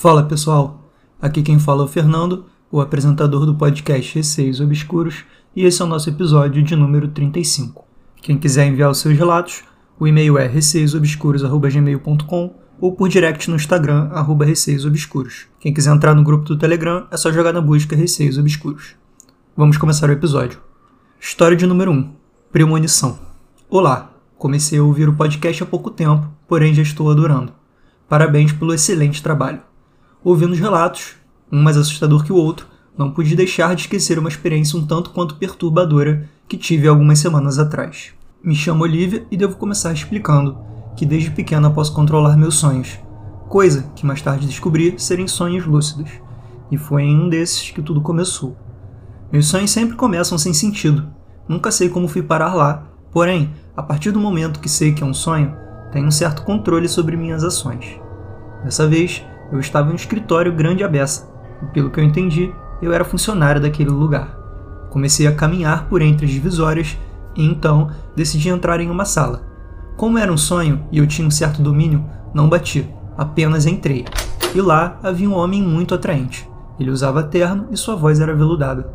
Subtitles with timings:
[0.00, 5.66] Fala pessoal, aqui quem fala é o Fernando, o apresentador do podcast Receios Obscuros, e
[5.66, 7.84] esse é o nosso episódio de número 35.
[8.22, 9.62] Quem quiser enviar os seus relatos,
[9.98, 15.48] o e-mail é receiosobscuros.gmail.com ou por direct no Instagram, arroba receiosobscuros.
[15.60, 18.94] Quem quiser entrar no grupo do Telegram, é só jogar na busca Receios Obscuros.
[19.54, 20.62] Vamos começar o episódio.
[21.20, 22.10] História de número 1.
[22.50, 23.18] Premonição.
[23.68, 27.52] Olá, comecei a ouvir o podcast há pouco tempo, porém já estou adorando.
[28.08, 29.68] Parabéns pelo excelente trabalho.
[30.22, 31.14] Ouvindo os relatos,
[31.50, 32.66] um mais assustador que o outro,
[32.96, 37.58] não pude deixar de esquecer uma experiência um tanto quanto perturbadora que tive algumas semanas
[37.58, 38.12] atrás.
[38.44, 40.58] Me chamo Olivia e devo começar explicando
[40.94, 42.98] que desde pequena posso controlar meus sonhos,
[43.48, 46.10] coisa que mais tarde descobri serem sonhos lúcidos,
[46.70, 48.54] e foi em um desses que tudo começou.
[49.32, 51.08] Meus sonhos sempre começam sem sentido,
[51.48, 55.06] nunca sei como fui parar lá, porém, a partir do momento que sei que é
[55.06, 55.56] um sonho,
[55.90, 57.98] tenho um certo controle sobre minhas ações.
[58.62, 61.28] Dessa vez, eu estava em um escritório grande à beça,
[61.62, 64.38] e pelo que eu entendi, eu era funcionário daquele lugar.
[64.90, 66.98] Comecei a caminhar por entre as divisórias
[67.36, 69.42] e então decidi entrar em uma sala.
[69.96, 74.04] Como era um sonho e eu tinha um certo domínio, não bati, apenas entrei.
[74.54, 76.48] E lá havia um homem muito atraente.
[76.78, 78.90] Ele usava terno e sua voz era veludada.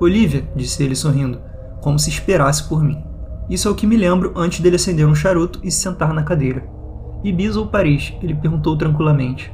[0.00, 1.40] Olivia, disse ele sorrindo,
[1.80, 3.02] como se esperasse por mim.
[3.48, 6.22] Isso é o que me lembro antes dele acender um charuto e se sentar na
[6.22, 6.64] cadeira.
[7.22, 8.12] Ibiza ou Paris?
[8.22, 9.52] Ele perguntou tranquilamente.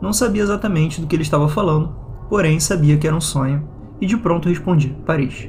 [0.00, 1.94] Não sabia exatamente do que ele estava falando,
[2.28, 3.68] porém sabia que era um sonho,
[4.00, 5.48] e de pronto respondi: Paris.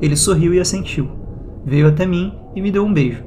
[0.00, 1.08] Ele sorriu e assentiu.
[1.64, 3.24] Veio até mim e me deu um beijo.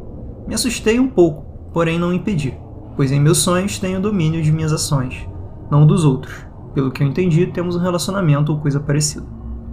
[0.47, 2.57] Me assustei um pouco, porém não impedi,
[2.95, 5.27] pois em meus sonhos tenho domínio de minhas ações,
[5.69, 6.45] não dos outros.
[6.73, 9.25] Pelo que eu entendi, temos um relacionamento ou coisa parecida.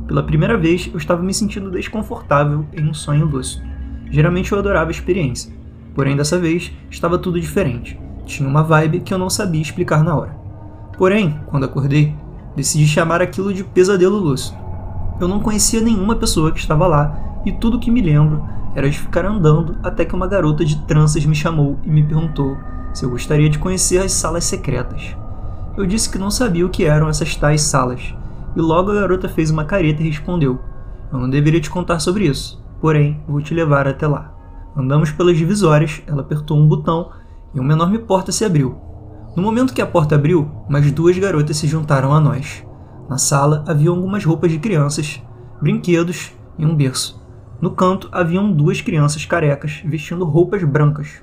[0.07, 3.65] Pela primeira vez, eu estava me sentindo desconfortável em um sonho lúcido.
[4.11, 5.53] Geralmente eu adorava a experiência,
[5.95, 7.99] porém dessa vez estava tudo diferente.
[8.27, 10.44] Tinha uma vibe que eu não sabia explicar na hora.
[10.97, 12.15] Porém, quando acordei,
[12.57, 14.57] decidi chamar aquilo de pesadelo lúcido.
[15.21, 18.45] Eu não conhecia nenhuma pessoa que estava lá e tudo que me lembro
[18.75, 22.57] era de ficar andando até que uma garota de tranças me chamou e me perguntou
[22.93, 25.17] se eu gostaria de conhecer as salas secretas.
[25.77, 28.15] Eu disse que não sabia o que eram essas tais salas,
[28.55, 30.61] e logo a garota fez uma careta e respondeu:
[31.13, 34.33] Eu não deveria te contar sobre isso, porém vou te levar até lá.
[34.77, 37.11] Andamos pelas divisórias, ela apertou um botão
[37.53, 38.77] e uma enorme porta se abriu.
[39.37, 42.65] No momento que a porta abriu, mais duas garotas se juntaram a nós.
[43.09, 45.21] Na sala havia algumas roupas de crianças,
[45.61, 47.21] brinquedos e um berço.
[47.61, 51.21] No canto haviam duas crianças carecas vestindo roupas brancas.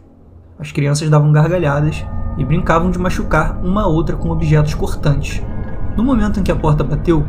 [0.59, 2.05] As crianças davam gargalhadas
[2.37, 5.41] e brincavam de machucar uma a outra com objetos cortantes.
[5.95, 7.25] No momento em que a porta bateu,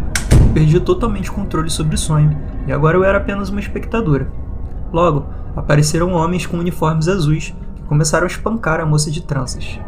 [0.53, 4.27] perdi totalmente o controle sobre o sonho e agora eu era apenas uma espectadora.
[4.93, 9.79] Logo, apareceram homens com uniformes azuis que começaram a espancar a moça de tranças.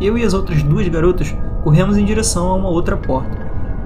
[0.00, 3.36] Eu e as outras duas garotas corremos em direção a uma outra porta.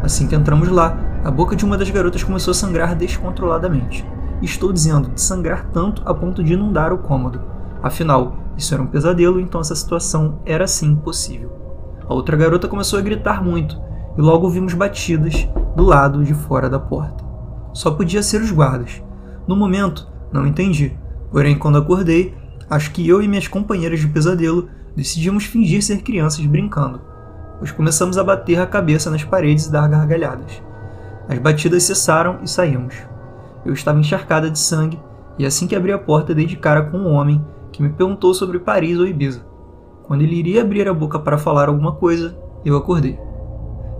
[0.02, 4.04] Assim que entramos lá, a boca de uma das garotas começou a sangrar descontroladamente.
[4.42, 7.40] Estou dizendo de sangrar tanto a ponto de inundar o cômodo.
[7.82, 11.50] Afinal, isso era um pesadelo, então essa situação era sim possível.
[12.06, 13.80] A outra garota começou a gritar muito,
[14.18, 17.24] e logo ouvimos batidas do lado de fora da porta.
[17.72, 19.02] Só podia ser os guardas.
[19.46, 20.94] No momento, não entendi.
[21.30, 22.34] Porém, quando acordei,
[22.68, 27.00] acho que eu e minhas companheiras de pesadelo decidimos fingir ser crianças brincando,
[27.58, 30.62] pois começamos a bater a cabeça nas paredes e dar gargalhadas.
[31.28, 32.94] As batidas cessaram e saímos.
[33.64, 35.00] Eu estava encharcada de sangue
[35.38, 38.34] e assim que abri a porta dei de cara com um homem que me perguntou
[38.34, 39.44] sobre Paris ou Ibiza.
[40.02, 43.18] Quando ele iria abrir a boca para falar alguma coisa, eu acordei.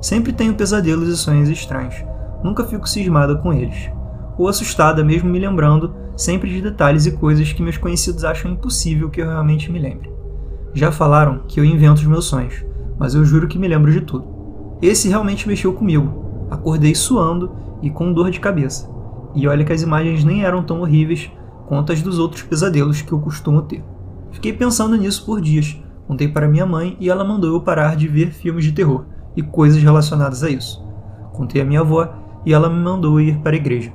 [0.00, 1.94] Sempre tenho pesadelos e sonhos estranhos.
[2.42, 3.90] Nunca fico cismada com eles.
[4.36, 9.08] Ou assustada mesmo me lembrando sempre de detalhes e coisas que meus conhecidos acham impossível
[9.08, 10.11] que eu realmente me lembre.
[10.74, 12.64] Já falaram que eu invento os meus sonhos,
[12.98, 14.24] mas eu juro que me lembro de tudo.
[14.80, 16.46] Esse realmente mexeu comigo.
[16.50, 17.52] Acordei suando
[17.82, 18.90] e com dor de cabeça.
[19.34, 21.30] E olha que as imagens nem eram tão horríveis
[21.66, 23.84] quanto as dos outros pesadelos que eu costumo ter.
[24.30, 25.78] Fiquei pensando nisso por dias.
[26.06, 29.04] Contei para minha mãe e ela mandou eu parar de ver filmes de terror
[29.36, 30.84] e coisas relacionadas a isso.
[31.32, 32.12] Contei a minha avó
[32.44, 33.92] e ela me mandou ir para a igreja.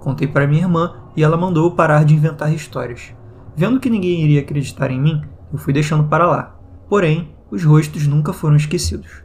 [0.00, 3.14] Contei para minha irmã e ela mandou eu parar de inventar histórias.
[3.56, 5.22] Vendo que ninguém iria acreditar em mim,
[5.54, 6.56] eu fui deixando para lá.
[6.88, 9.22] Porém, os rostos nunca foram esquecidos.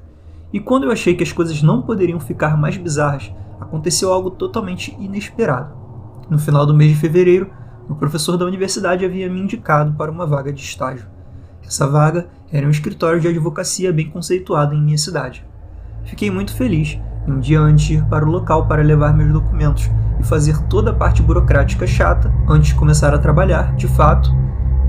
[0.53, 4.95] E quando eu achei que as coisas não poderiam ficar mais bizarras, aconteceu algo totalmente
[4.99, 5.73] inesperado.
[6.29, 7.49] No final do mês de fevereiro,
[7.89, 11.07] o professor da universidade havia me indicado para uma vaga de estágio.
[11.65, 15.43] Essa vaga era um escritório de advocacia bem conceituado em minha cidade.
[16.05, 19.33] Fiquei muito feliz e um dia antes de ir para o local para levar meus
[19.33, 19.89] documentos
[20.19, 24.31] e fazer toda a parte burocrática chata antes de começar a trabalhar, de fato,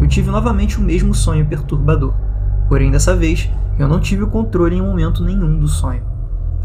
[0.00, 2.14] eu tive novamente o mesmo sonho perturbador.
[2.68, 3.50] Porém, dessa vez,
[3.80, 6.04] Eu não tive o controle em momento nenhum do sonho.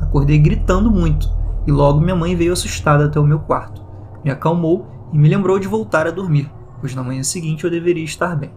[0.01, 1.29] Acordei gritando muito
[1.65, 3.81] e logo minha mãe veio assustada até o meu quarto.
[4.21, 6.51] Me acalmou e me lembrou de voltar a dormir,
[6.81, 8.51] pois na manhã seguinte eu deveria estar bem.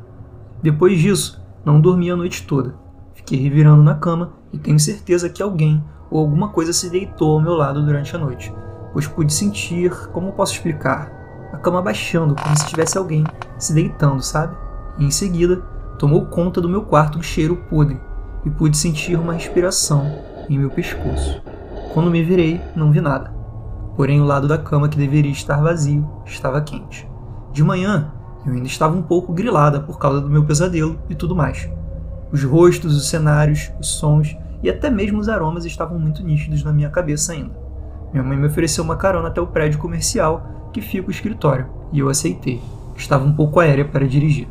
[0.61, 2.75] Depois disso, não dormi a noite toda.
[3.15, 5.81] Fiquei revirando na cama e tenho certeza que alguém
[6.11, 8.53] ou alguma coisa se deitou ao meu lado durante a noite,
[8.93, 11.13] pois pude sentir, como posso explicar,
[11.53, 13.23] a cama baixando como se tivesse alguém
[13.57, 14.57] se deitando, sabe?
[14.99, 15.63] Em seguida,
[15.99, 18.01] tomou conta do meu quarto um cheiro podre
[18.45, 20.11] e pude sentir uma respiração
[20.49, 21.41] em meu pescoço.
[21.93, 23.33] Quando me virei, não vi nada.
[23.97, 27.09] Porém, o lado da cama que deveria estar vazio estava quente.
[27.53, 28.13] De manhã,
[28.45, 31.71] eu ainda estava um pouco grilada por causa do meu pesadelo e tudo mais.
[32.33, 36.73] Os rostos, os cenários, os sons e até mesmo os aromas estavam muito nítidos na
[36.73, 37.57] minha cabeça ainda.
[38.13, 42.01] Minha mãe me ofereceu uma carona até o prédio comercial que fica o escritório, e
[42.01, 42.61] eu aceitei.
[42.97, 44.49] Estava um pouco aérea para dirigir.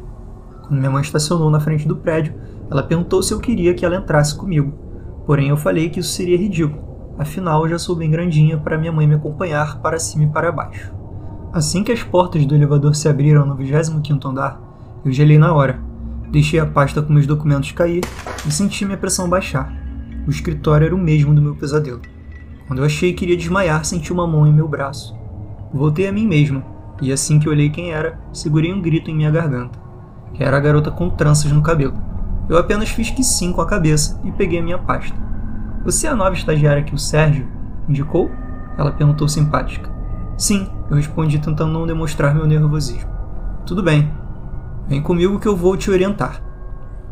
[0.68, 2.34] Quando minha mãe estacionou na frente do prédio,
[2.70, 4.74] ela perguntou se eu queria que ela entrasse comigo.
[5.26, 8.92] Porém, eu falei que isso seria ridículo, afinal eu já sou bem grandinha para minha
[8.92, 10.94] mãe me acompanhar para cima e para baixo.
[11.54, 14.62] Assim que as portas do elevador se abriram no 25º andar,
[15.06, 15.80] eu gelei na hora.
[16.30, 18.04] Deixei a pasta com meus documentos cair
[18.46, 19.74] e senti minha pressão baixar.
[20.28, 22.02] O escritório era o mesmo do meu pesadelo.
[22.68, 25.16] Quando eu achei que iria desmaiar, senti uma mão em meu braço.
[25.74, 26.64] Voltei a mim mesma,
[27.02, 29.87] e assim que olhei quem era, segurei um grito em minha garganta.
[30.40, 31.96] Era a garota com tranças no cabelo.
[32.50, 35.16] Eu apenas fiz que sim com a cabeça e peguei a minha pasta.
[35.84, 37.48] Você é a nova estagiária que o Sérgio
[37.88, 38.30] indicou?
[38.78, 39.90] Ela perguntou simpática.
[40.38, 43.10] Sim, eu respondi tentando não demonstrar meu nervosismo.
[43.66, 44.12] Tudo bem.
[44.88, 46.42] Vem comigo que eu vou te orientar.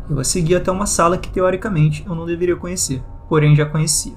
[0.08, 4.16] Eu a segui até uma sala que teoricamente eu não deveria conhecer, porém já conhecia.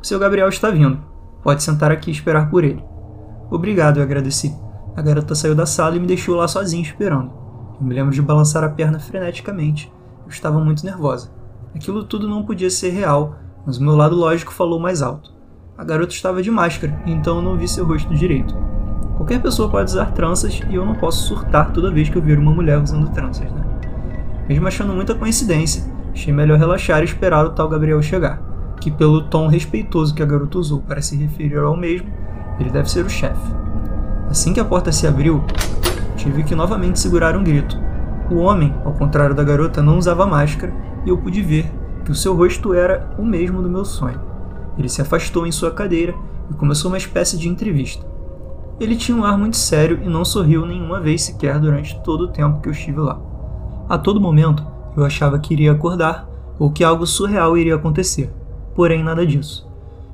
[0.00, 0.98] O seu Gabriel está vindo.
[1.42, 2.82] Pode sentar aqui e esperar por ele.
[3.50, 4.54] Obrigado, eu agradeci.
[4.96, 7.39] A garota saiu da sala e me deixou lá sozinho esperando.
[7.80, 9.90] Eu me lembro de balançar a perna freneticamente.
[10.24, 11.30] Eu estava muito nervosa.
[11.74, 15.32] Aquilo tudo não podia ser real, mas o meu lado lógico falou mais alto.
[15.78, 18.54] A garota estava de máscara, então eu não vi seu rosto direito.
[19.16, 22.38] Qualquer pessoa pode usar tranças e eu não posso surtar toda vez que eu ver
[22.38, 23.64] uma mulher usando tranças, né?
[24.48, 28.50] Mesmo achando muita coincidência, achei melhor relaxar e esperar o tal Gabriel chegar
[28.80, 32.08] que, pelo tom respeitoso que a garota usou para se referir ao mesmo,
[32.58, 33.54] ele deve ser o chefe.
[34.28, 35.44] Assim que a porta se abriu,
[36.16, 37.78] tive que novamente segurar um grito.
[38.30, 40.72] O homem, ao contrário da garota, não usava máscara
[41.04, 41.70] e eu pude ver
[42.04, 44.20] que o seu rosto era o mesmo do meu sonho.
[44.78, 46.14] Ele se afastou em sua cadeira
[46.50, 48.06] e começou uma espécie de entrevista.
[48.78, 52.28] Ele tinha um ar muito sério e não sorriu nenhuma vez sequer durante todo o
[52.28, 53.20] tempo que eu estive lá.
[53.88, 54.64] A todo momento,
[54.96, 56.28] eu achava que iria acordar
[56.58, 58.32] ou que algo surreal iria acontecer
[58.74, 59.68] porém nada disso.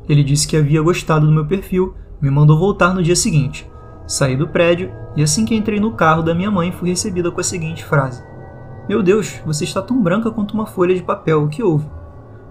[0.09, 3.65] Ele disse que havia gostado do meu perfil, me mandou voltar no dia seguinte.
[4.07, 7.41] Saí do prédio e assim que entrei no carro da minha mãe fui recebida com
[7.41, 8.23] a seguinte frase:
[8.89, 11.87] Meu Deus, você está tão branca quanto uma folha de papel, o que houve?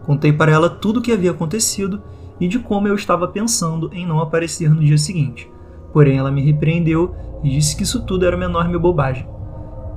[0.06, 2.02] Contei para ela tudo o que havia acontecido
[2.40, 5.50] e de como eu estava pensando em não aparecer no dia seguinte.
[5.94, 9.28] Porém, ela me repreendeu e disse que isso tudo era uma enorme bobagem.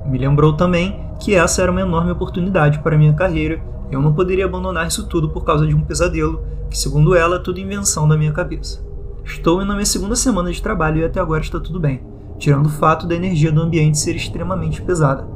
[0.05, 3.61] Me lembrou também que essa era uma enorme oportunidade para minha carreira
[3.91, 7.39] eu não poderia abandonar isso tudo por causa de um pesadelo, que, segundo ela, é
[7.39, 8.87] tudo invenção da minha cabeça.
[9.29, 12.01] Estou na minha segunda semana de trabalho e até agora está tudo bem,
[12.39, 15.27] tirando o fato da energia do ambiente ser extremamente pesada.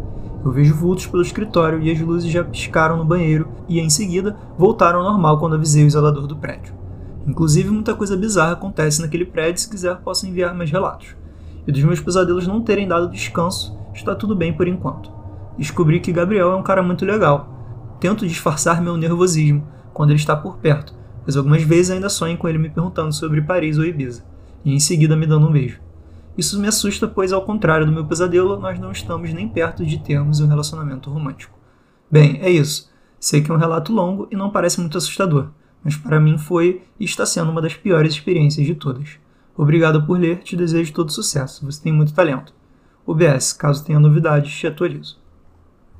[0.43, 4.35] Eu vejo vultos pelo escritório e as luzes já piscaram no banheiro e, em seguida,
[4.57, 6.73] voltaram ao normal quando avisei o zelador do prédio.
[7.27, 11.15] Inclusive, muita coisa bizarra acontece naquele prédio se quiser posso enviar mais relatos.
[11.67, 15.11] E dos meus pesadelos não terem dado descanso, está tudo bem por enquanto.
[15.55, 17.53] Descobri que Gabriel é um cara muito legal,
[18.03, 22.47] Tento disfarçar meu nervosismo quando ele está por perto, pois algumas vezes ainda sonho com
[22.47, 24.23] ele me perguntando sobre Paris ou Ibiza,
[24.63, 25.79] e em seguida me dando um beijo.
[26.37, 29.99] Isso me assusta, pois, ao contrário do meu pesadelo, nós não estamos nem perto de
[29.99, 31.57] termos um relacionamento romântico.
[32.09, 32.91] Bem, é isso.
[33.19, 35.49] Sei que é um relato longo e não parece muito assustador,
[35.83, 39.17] mas para mim foi e está sendo uma das piores experiências de todas.
[39.55, 42.53] Obrigado por ler, te desejo todo sucesso, você tem muito talento.
[43.05, 45.17] OBS, caso tenha novidades, te atualizo.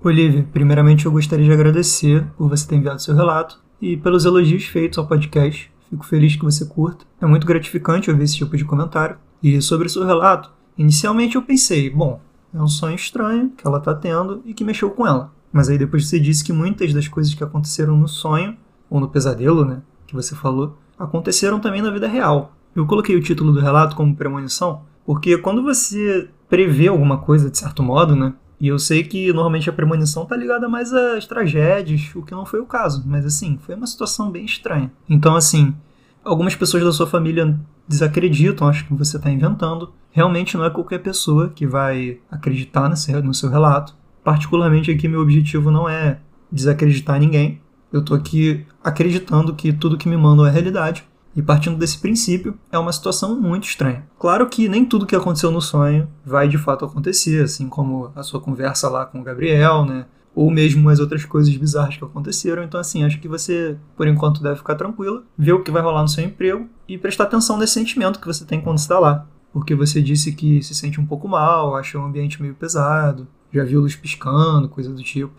[0.04, 4.64] Olivia, primeiramente eu gostaria de agradecer por você ter enviado seu relato e pelos elogios
[4.64, 5.70] feitos ao podcast.
[5.90, 7.04] Fico feliz que você curta.
[7.20, 9.18] É muito gratificante ouvir esse tipo de comentário.
[9.44, 12.22] E sobre seu relato, inicialmente eu pensei, bom,
[12.54, 15.34] é um sonho estranho que ela está tendo e que mexeu com ela.
[15.52, 18.56] Mas aí depois você disse que muitas das coisas que aconteceram no sonho,
[18.90, 22.54] ou no pesadelo, né, que você falou, aconteceram também na vida real.
[22.74, 27.58] Eu coloquei o título do relato como premonição, porque quando você prevê alguma coisa de
[27.58, 32.16] certo modo, né, e eu sei que normalmente a premonição tá ligada mais às tragédias,
[32.16, 34.90] o que não foi o caso, mas assim, foi uma situação bem estranha.
[35.10, 35.76] Então, assim,
[36.24, 39.92] algumas pessoas da sua família desacreditam, acho que você está inventando.
[40.12, 43.94] Realmente não é qualquer pessoa que vai acreditar seu, no seu relato.
[44.24, 47.60] Particularmente aqui, meu objetivo não é desacreditar ninguém,
[47.92, 51.04] Eu tô aqui acreditando que tudo que me mandam é realidade.
[51.36, 54.06] E partindo desse princípio, é uma situação muito estranha.
[54.20, 58.22] Claro que nem tudo que aconteceu no sonho vai de fato acontecer, assim como a
[58.22, 60.06] sua conversa lá com o Gabriel, né?
[60.36, 62.64] Ou mesmo as outras coisas bizarras que aconteceram.
[62.64, 66.02] Então, assim, acho que você, por enquanto, deve ficar tranquila, ver o que vai rolar
[66.04, 69.28] no seu emprego e prestar atenção nesse sentimento que você tem quando está lá.
[69.52, 73.64] Porque você disse que se sente um pouco mal, acha o ambiente meio pesado, já
[73.64, 75.34] viu luz piscando, coisa do tipo.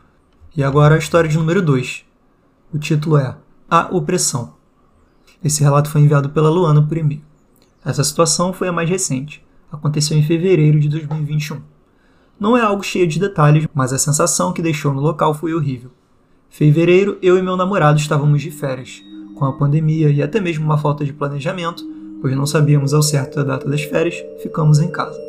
[0.57, 2.05] E agora a história de número 2.
[2.73, 3.37] O título é
[3.69, 4.55] A Opressão.
[5.45, 7.21] Esse relato foi enviado pela Luana por e-mail.
[7.85, 9.45] Essa situação foi a mais recente.
[9.71, 11.61] Aconteceu em fevereiro de 2021.
[12.41, 15.91] Não é algo cheio de detalhes, mas a sensação que deixou no local foi horrível.
[16.49, 19.03] Fevereiro, eu e meu namorado estávamos de férias.
[19.35, 21.85] Com a pandemia e até mesmo uma falta de planejamento,
[22.23, 25.21] pois não sabíamos ao certo a data das férias, ficamos em casa.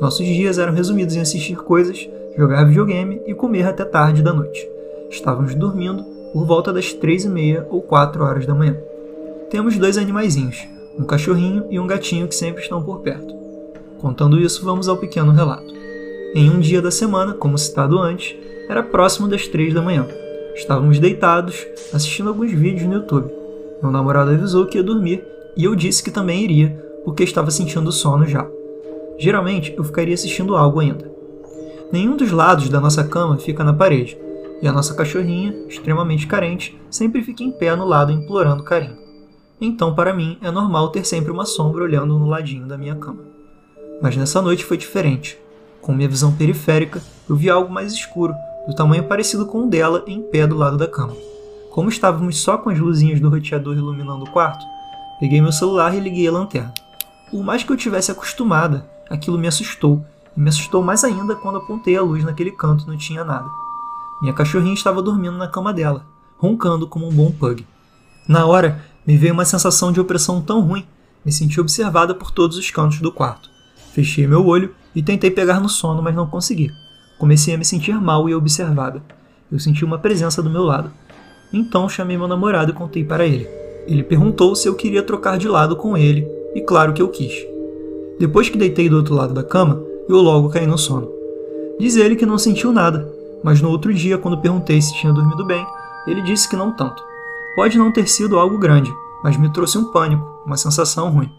[0.00, 4.64] Nossos dias eram resumidos em assistir coisas, jogar videogame e comer até tarde da noite.
[5.10, 8.76] Estávamos dormindo por volta das três e meia ou quatro horas da manhã.
[9.50, 10.64] Temos dois animaizinhos,
[10.96, 13.34] um cachorrinho e um gatinho que sempre estão por perto.
[13.98, 15.74] Contando isso, vamos ao pequeno relato.
[16.36, 18.36] Em um dia da semana, como citado antes,
[18.68, 20.06] era próximo das três da manhã.
[20.54, 23.28] Estávamos deitados, assistindo alguns vídeos no YouTube.
[23.82, 25.24] Meu namorado avisou que ia dormir
[25.56, 26.70] e eu disse que também iria,
[27.04, 28.48] porque estava sentindo sono já.
[29.18, 31.10] Geralmente eu ficaria assistindo algo ainda.
[31.90, 34.16] Nenhum dos lados da nossa cama fica na parede,
[34.62, 39.09] e a nossa cachorrinha, extremamente carente, sempre fica em pé no lado implorando carinho
[39.60, 43.22] então para mim é normal ter sempre uma sombra olhando no ladinho da minha cama.
[44.00, 45.38] Mas nessa noite foi diferente.
[45.80, 48.34] Com minha visão periférica, eu vi algo mais escuro,
[48.66, 51.14] do tamanho parecido com o dela, em pé do lado da cama.
[51.70, 54.64] Como estávamos só com as luzinhas do roteador iluminando o quarto,
[55.18, 56.72] peguei meu celular e liguei a lanterna.
[57.30, 60.04] Por mais que eu tivesse acostumada, aquilo me assustou,
[60.36, 63.48] e me assustou mais ainda quando apontei a luz naquele canto e não tinha nada.
[64.20, 66.04] Minha cachorrinha estava dormindo na cama dela,
[66.36, 67.66] roncando como um bom pug.
[68.28, 70.86] Na hora, me veio uma sensação de opressão tão ruim.
[71.24, 73.50] Me senti observada por todos os cantos do quarto.
[73.92, 76.70] Fechei meu olho e tentei pegar no sono, mas não consegui.
[77.18, 79.02] Comecei a me sentir mal e observada.
[79.50, 80.92] Eu senti uma presença do meu lado.
[81.52, 83.48] Então chamei meu namorado e contei para ele.
[83.84, 86.24] Ele perguntou se eu queria trocar de lado com ele,
[86.54, 87.34] e claro que eu quis.
[88.16, 91.10] Depois que deitei do outro lado da cama, eu logo caí no sono.
[91.80, 93.12] Diz ele que não sentiu nada,
[93.42, 95.66] mas no outro dia, quando perguntei se tinha dormido bem,
[96.06, 97.09] ele disse que não tanto.
[97.54, 101.30] Pode não ter sido algo grande, mas me trouxe um pânico, uma sensação ruim.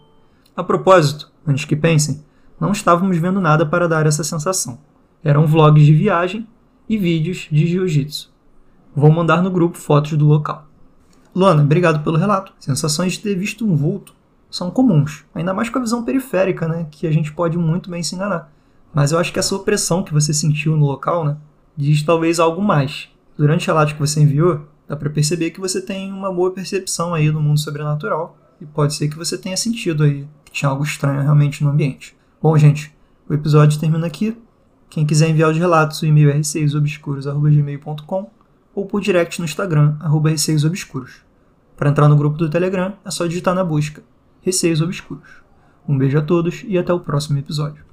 [0.56, 2.24] A propósito, antes que pensem,
[2.60, 4.80] não estávamos vendo nada para dar essa sensação.
[5.24, 6.48] Eram vlogs de viagem
[6.88, 8.30] e vídeos de jiu-jitsu.
[8.94, 10.68] Vou mandar no grupo fotos do local.
[11.34, 12.52] Luana, obrigado pelo relato.
[12.60, 14.14] Sensações de ter visto um vulto
[14.50, 18.04] são comuns, ainda mais com a visão periférica, né, que a gente pode muito bem
[18.04, 18.52] se enganar.
[18.94, 21.38] Mas eu acho que essa opressão que você sentiu no local, né,
[21.78, 23.08] diz talvez algo mais.
[23.38, 27.14] Durante o relato que você enviou, dá para perceber que você tem uma boa percepção
[27.14, 30.84] aí do mundo sobrenatural e pode ser que você tenha sentido aí que tinha algo
[30.84, 32.14] estranho realmente no ambiente.
[32.42, 32.94] Bom, gente,
[33.30, 34.38] o episódio termina aqui.
[34.90, 38.30] Quem quiser enviar os relatos, o e-mail é receiosobscuros.gmail.com
[38.76, 41.22] ou por direct no Instagram, arroba receiosobscuros.
[41.78, 44.04] Para entrar no grupo do Telegram, é só digitar na busca
[44.42, 45.42] Receios Obscuros.
[45.88, 47.86] Um beijo a todos e até o próximo episódio.